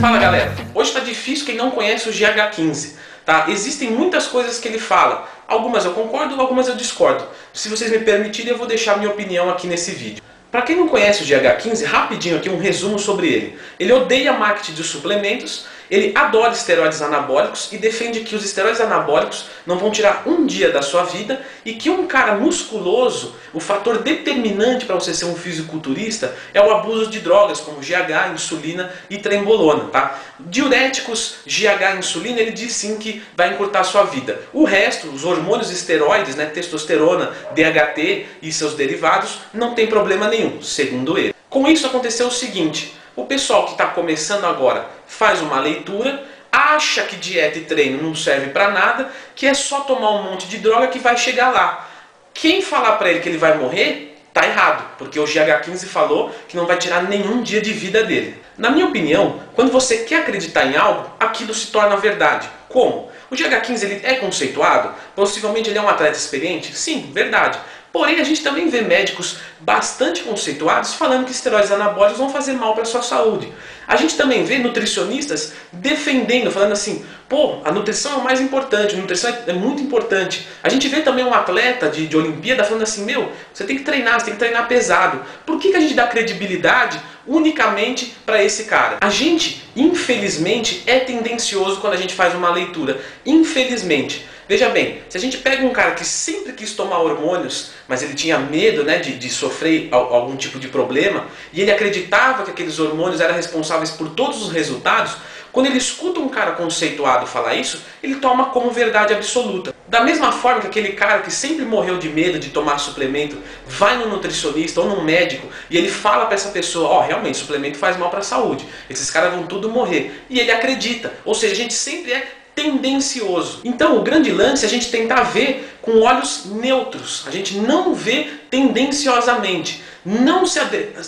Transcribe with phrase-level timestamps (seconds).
[0.00, 2.92] Fala galera, hoje tá difícil quem não conhece o GH15.
[3.26, 3.46] Tá?
[3.48, 7.24] Existem muitas coisas que ele fala, algumas eu concordo, algumas eu discordo.
[7.52, 10.22] Se vocês me permitirem, eu vou deixar minha opinião aqui nesse vídeo.
[10.50, 13.58] Para quem não conhece o GH15, rapidinho aqui um resumo sobre ele.
[13.78, 19.46] Ele odeia marketing de suplementos, ele adora esteroides anabólicos e defende que os esteroides anabólicos
[19.66, 23.98] não vão tirar um dia da sua vida e que um cara musculoso, o fator
[23.98, 29.18] determinante para você ser um fisiculturista é o abuso de drogas como GH, insulina e
[29.18, 29.86] trembolona.
[29.86, 30.18] Tá?
[30.38, 34.40] Diuréticos, GH, insulina, ele diz sim que vai encurtar a sua vida.
[34.52, 40.62] O resto, os hormônios esteroides, né, testosterona, DHT e seus derivados, não tem problema nenhum,
[40.62, 41.34] segundo ele.
[41.48, 47.02] Com isso aconteceu o seguinte, o pessoal que está começando agora faz uma leitura, acha
[47.02, 50.58] que dieta e treino não serve para nada, que é só tomar um monte de
[50.58, 51.88] droga que vai chegar lá.
[52.32, 56.56] Quem falar para ele que ele vai morrer, tá errado, porque o GH15 falou que
[56.56, 58.40] não vai tirar nenhum dia de vida dele.
[58.56, 62.48] Na minha opinião, quando você quer acreditar em algo, aquilo se torna verdade.
[62.68, 63.10] Como?
[63.30, 64.94] O GH15 ele é conceituado?
[65.14, 66.76] Possivelmente ele é um atleta experiente?
[66.76, 67.58] Sim, verdade.
[67.92, 72.72] Porém, a gente também vê médicos bastante conceituados falando que esteroides anabólicos vão fazer mal
[72.72, 73.52] para a sua saúde.
[73.86, 78.94] A gente também vê nutricionistas defendendo, falando assim, pô, a nutrição é o mais importante,
[78.94, 80.46] a nutrição é muito importante.
[80.62, 83.82] A gente vê também um atleta de, de Olimpíada falando assim, meu, você tem que
[83.82, 85.20] treinar, você tem que treinar pesado.
[85.44, 88.98] Por que, que a gente dá credibilidade unicamente para esse cara?
[89.00, 93.00] A gente, infelizmente, é tendencioso quando a gente faz uma leitura.
[93.26, 94.24] Infelizmente.
[94.50, 98.14] Veja bem, se a gente pega um cara que sempre quis tomar hormônios, mas ele
[98.14, 102.80] tinha medo né, de, de sofrer algum tipo de problema, e ele acreditava que aqueles
[102.80, 105.18] hormônios eram responsáveis por todos os resultados,
[105.52, 109.72] quando ele escuta um cara conceituado falar isso, ele toma como verdade absoluta.
[109.86, 113.98] Da mesma forma que aquele cara que sempre morreu de medo de tomar suplemento, vai
[113.98, 117.78] no nutricionista ou num médico e ele fala para essa pessoa, ó, oh, realmente suplemento
[117.78, 118.66] faz mal para a saúde.
[118.88, 120.24] Esses caras vão tudo morrer.
[120.28, 121.12] E ele acredita.
[121.24, 123.60] Ou seja, a gente sempre é tendencioso.
[123.64, 127.24] Então, o grande lance é a gente tentar ver com olhos neutros.
[127.26, 129.82] A gente não vê tendenciosamente.
[130.04, 130.60] Não se,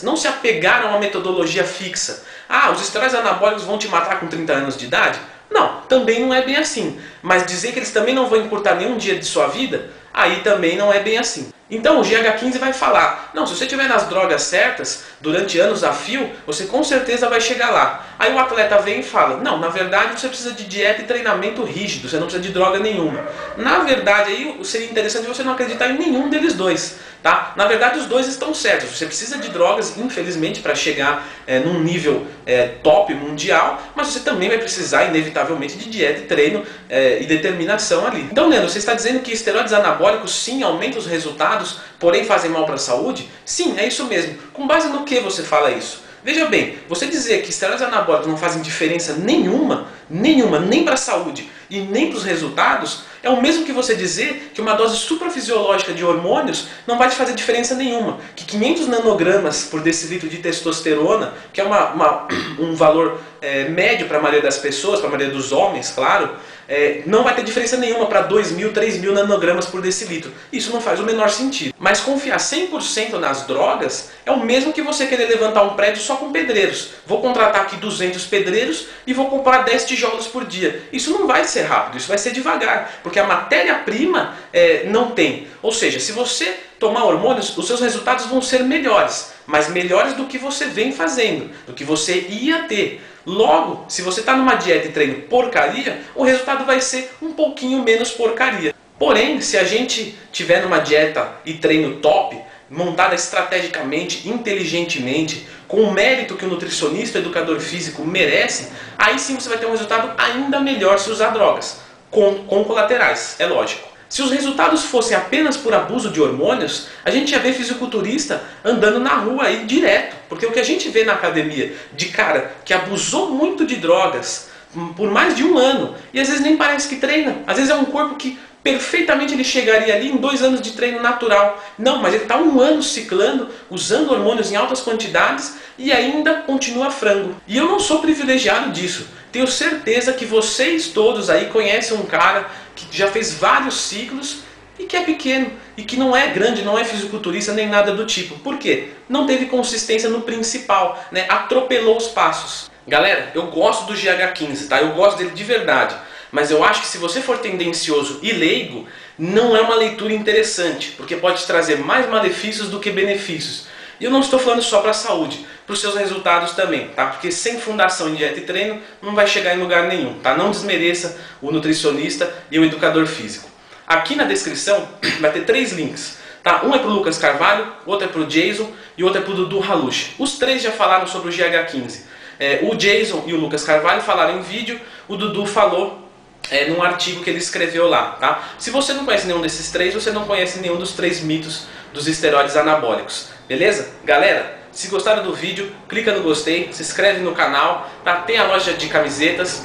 [0.03, 2.25] não se apegar a uma metodologia fixa.
[2.49, 5.19] Ah, os esteroides anabólicos vão te matar com 30 anos de idade?
[5.53, 6.99] Não, também não é bem assim.
[7.23, 10.77] Mas dizer que eles também não vão encurtar nenhum dia de sua vida, aí também
[10.77, 11.53] não é bem assim.
[11.71, 15.91] Então o GH15 vai falar, não, se você estiver nas drogas certas, durante anos a
[15.91, 18.07] fio, você com certeza vai chegar lá.
[18.19, 21.65] Aí o atleta vem e fala, não, na verdade você precisa de dieta e treinamento
[21.65, 23.25] rígido, você não precisa de droga nenhuma.
[23.57, 26.97] Na verdade aí seria interessante você não acreditar em nenhum deles dois.
[27.23, 27.53] Tá?
[27.57, 31.81] Na verdade os dois estão certos, você precisa de drogas, infelizmente, para chegar é, num
[31.81, 37.27] nível é, top mundial, mas você também vai precisar, inevitavelmente, de dieta treino é, e
[37.27, 38.23] determinação ali.
[38.23, 42.67] Então, Leandro, você está dizendo que esteroides anabólicos sim aumentam os resultados porém fazem mal
[42.67, 43.29] para a saúde?
[43.45, 44.37] Sim, é isso mesmo.
[44.53, 46.03] Com base no que você fala isso?
[46.25, 50.97] Veja bem, você dizer que esteroides anabólicos não fazem diferença nenhuma, nenhuma, nem para a
[50.97, 54.99] saúde e nem para os resultados, é o mesmo que você dizer que uma dose
[54.99, 58.19] suprafisiológica de hormônios não vai te fazer diferença nenhuma.
[58.37, 62.29] Que 500 nanogramas por decilitro de testosterona, que é uma, uma
[62.59, 66.31] um valor é, médio para a maioria das pessoas, para a maioria dos homens, claro,
[66.69, 70.33] é, não vai ter diferença nenhuma para 2 mil, 3 mil nanogramas por decilitro.
[70.53, 71.75] Isso não faz o menor sentido.
[71.79, 76.17] Mas confiar 100% nas drogas é o mesmo que você querer levantar um prédio só
[76.17, 76.91] com pedreiros.
[77.07, 80.83] Vou contratar aqui 200 pedreiros e vou comprar 10 tijolos por dia.
[80.93, 85.47] Isso não vai ser rápido, isso vai ser devagar, porque a matéria-prima é, não tem.
[85.63, 90.27] Ou seja, se você tomar hormônios, os seus resultados vão ser melhores, mas melhores do
[90.27, 93.01] que você vem fazendo, do que você ia ter.
[93.25, 97.83] Logo, se você está numa dieta e treino porcaria, o resultado vai ser um pouquinho
[97.83, 98.75] menos porcaria.
[98.99, 102.37] Porém, se a gente tiver numa dieta e treino top,
[102.69, 108.69] montada estrategicamente, inteligentemente, com o mérito que o nutricionista, o educador físico merece,
[108.99, 113.37] aí sim você vai ter um resultado ainda melhor se usar drogas, com, com colaterais,
[113.39, 113.89] é lógico.
[114.07, 119.01] Se os resultados fossem apenas por abuso de hormônios, a gente ia ver fisiculturista andando
[119.01, 120.15] na rua aí direto.
[120.29, 124.51] Porque o que a gente vê na academia de cara que abusou muito de drogas
[124.95, 127.75] por mais de um ano e às vezes nem parece que treina, às vezes é
[127.75, 131.63] um corpo que perfeitamente ele chegaria ali em dois anos de treino natural.
[131.79, 136.91] Não, mas ele está um ano ciclando, usando hormônios em altas quantidades e ainda continua
[136.91, 137.35] frango.
[137.47, 139.09] E eu não sou privilegiado disso.
[139.33, 144.41] Tenho certeza que vocês todos aí conhecem um cara que já fez vários ciclos
[144.79, 148.05] e que é pequeno e que não é grande, não é fisiculturista nem nada do
[148.05, 148.39] tipo.
[148.39, 148.91] Por quê?
[149.09, 151.25] Não teve consistência no principal, né?
[151.29, 152.71] atropelou os passos.
[152.87, 154.81] Galera, eu gosto do GH15, tá?
[154.81, 155.95] Eu gosto dele de verdade.
[156.33, 158.89] Mas eu acho que se você for tendencioso e leigo,
[159.19, 163.67] não é uma leitura interessante, porque pode trazer mais malefícios do que benefícios.
[164.01, 165.47] E eu não estou falando só para a saúde.
[165.65, 167.07] para os seus resultados também, tá?
[167.07, 170.37] Porque sem fundação em dieta e treino não vai chegar em lugar nenhum, tá?
[170.37, 173.49] Não desmereça o nutricionista e o educador físico.
[173.87, 174.89] Aqui na descrição
[175.21, 176.65] vai ter três links, tá?
[176.65, 179.33] Um é para o Lucas Carvalho, outro é para o Jason e outro é para
[179.33, 180.15] o Dudu Halush.
[180.19, 182.01] Os três já falaram sobre o GH15.
[182.41, 186.03] É, o Jason e o Lucas Carvalho falaram em vídeo, o Dudu falou
[186.51, 188.49] é, num artigo que ele escreveu lá, tá?
[188.59, 192.09] Se você não conhece nenhum desses três, você não conhece nenhum dos três mitos dos
[192.09, 193.91] esteroides anabólicos, beleza?
[194.05, 198.17] Galera, se gostaram do vídeo, clica no gostei, se inscreve no canal, tá?
[198.17, 199.65] Tem a loja de camisetas,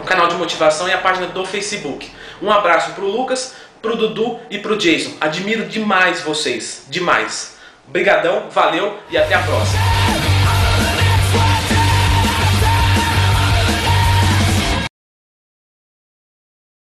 [0.00, 2.10] o canal de motivação e a página do Facebook.
[2.40, 5.12] Um abraço pro Lucas, pro Dudu e pro Jason.
[5.20, 7.56] Admiro demais vocês, demais.
[7.86, 10.05] Obrigadão, valeu e até a próxima.